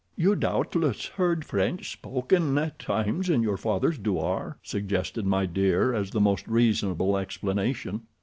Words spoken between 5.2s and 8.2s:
My Dear, as the most reasonable explanation.